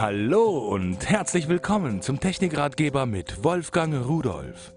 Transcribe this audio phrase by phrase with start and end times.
[0.00, 4.72] Hallo und herzlich willkommen zum Technikratgeber mit Wolfgang Rudolf.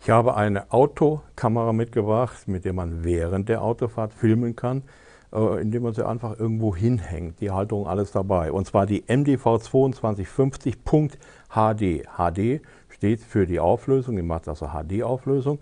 [0.00, 4.84] Ich habe eine Autokamera mitgebracht, mit der man während der Autofahrt filmen kann,
[5.32, 7.40] äh, indem man sie einfach irgendwo hinhängt.
[7.40, 8.52] Die Halterung, alles dabei.
[8.52, 12.06] Und zwar die MDV 2250.HD.
[12.06, 15.58] HD steht für die Auflösung, die macht also HD-Auflösung.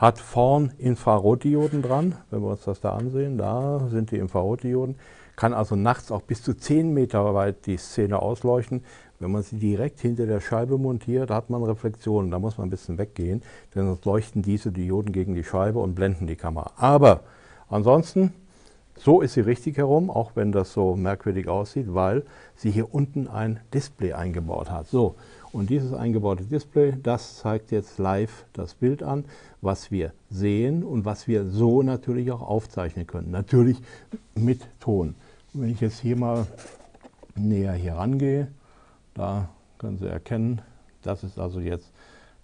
[0.00, 4.96] Hat vorn Infrarotdioden dran, wenn wir uns das da ansehen, da sind die Infrarotdioden
[5.40, 8.84] kann also nachts auch bis zu 10 Meter weit die Szene ausleuchten.
[9.20, 12.30] Wenn man sie direkt hinter der Scheibe montiert, hat man Reflexionen.
[12.30, 13.42] Da muss man ein bisschen weggehen,
[13.74, 16.72] denn sonst leuchten diese Dioden gegen die Scheibe und blenden die Kamera.
[16.76, 17.20] Aber
[17.70, 18.34] ansonsten,
[19.02, 22.22] so ist sie richtig herum, auch wenn das so merkwürdig aussieht, weil
[22.54, 24.88] sie hier unten ein Display eingebaut hat.
[24.88, 25.14] So,
[25.52, 29.24] und dieses eingebaute Display, das zeigt jetzt live das Bild an,
[29.62, 33.30] was wir sehen und was wir so natürlich auch aufzeichnen können.
[33.30, 33.78] Natürlich
[34.34, 35.14] mit Ton.
[35.54, 36.46] Wenn ich jetzt hier mal
[37.34, 38.48] näher hier rangehe,
[39.14, 40.60] da können Sie erkennen,
[41.02, 41.90] das ist also jetzt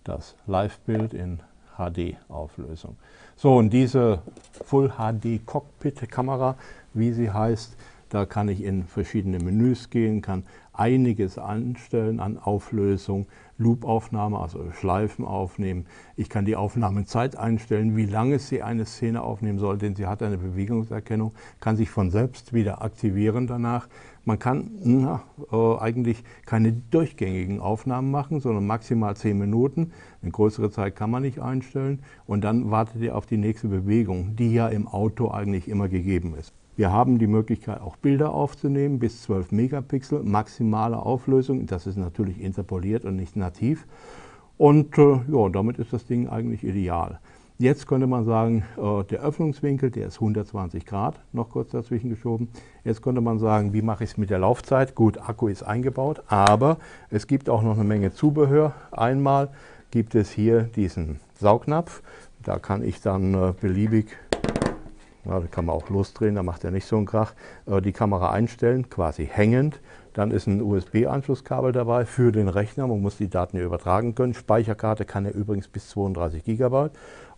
[0.05, 1.41] das Live-Bild in
[1.77, 2.97] HD-Auflösung.
[3.37, 4.21] So, und diese
[4.65, 6.57] Full HD Cockpit Kamera,
[6.95, 7.77] wie sie heißt,
[8.09, 13.27] da kann ich in verschiedene Menüs gehen, kann einiges anstellen an Auflösung,
[13.59, 15.87] Loopaufnahme, also Schleifen aufnehmen.
[16.17, 20.23] Ich kann die Aufnahmezeit einstellen, wie lange sie eine Szene aufnehmen soll, denn sie hat
[20.23, 23.89] eine Bewegungserkennung, kann sich von selbst wieder aktivieren danach.
[24.25, 29.93] Man kann na, äh, eigentlich keine durchgängigen Aufnahmen machen, sondern maximal 10 Minuten.
[30.21, 32.03] Eine größere Zeit kann man nicht einstellen.
[32.27, 36.35] Und dann wartet ihr auf die nächste Bewegung, die ja im Auto eigentlich immer gegeben
[36.35, 36.53] ist.
[36.77, 41.65] Wir haben die Möglichkeit, auch Bilder aufzunehmen, bis 12 Megapixel, maximale Auflösung.
[41.65, 43.87] Das ist natürlich interpoliert und nicht nativ.
[44.59, 47.19] Und äh, ja, damit ist das Ding eigentlich ideal.
[47.59, 52.49] Jetzt könnte man sagen, äh, der Öffnungswinkel, der ist 120 Grad, noch kurz dazwischen geschoben.
[52.85, 54.95] Jetzt könnte man sagen, wie mache ich es mit der Laufzeit?
[54.95, 56.77] Gut, Akku ist eingebaut, aber
[57.09, 58.75] es gibt auch noch eine Menge Zubehör.
[58.91, 59.49] Einmal
[59.91, 62.03] gibt es hier diesen Saugnapf.
[62.43, 64.09] Da kann ich dann äh, beliebig
[65.29, 67.35] ja, da kann man auch losdrehen, da macht er nicht so einen Krach.
[67.67, 69.81] Äh, die Kamera einstellen, quasi hängend.
[70.13, 72.87] Dann ist ein USB-Anschlusskabel dabei für den Rechner.
[72.87, 74.35] Man muss die Daten hier übertragen können.
[74.35, 76.89] Speicherkarte kann er übrigens bis 32 GB.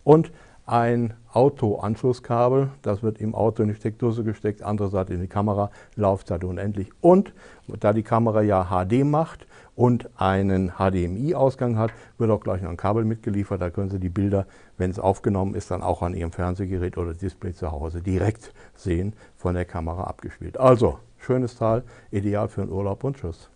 [0.03, 0.31] Und
[0.69, 5.71] ein Auto-Anschlusskabel, das wird im Auto in die Steckdose gesteckt, andere Seite in die Kamera,
[5.95, 6.91] Laufzeit unendlich.
[7.01, 7.33] Und
[7.79, 12.77] da die Kamera ja HD macht und einen HDMI-Ausgang hat, wird auch gleich noch ein
[12.77, 13.61] Kabel mitgeliefert.
[13.61, 14.45] Da können Sie die Bilder,
[14.77, 19.13] wenn es aufgenommen ist, dann auch an Ihrem Fernsehgerät oder Display zu Hause direkt sehen,
[19.35, 20.59] von der Kamera abgespielt.
[20.59, 23.49] Also, schönes Teil, ideal für einen Urlaub und Tschüss.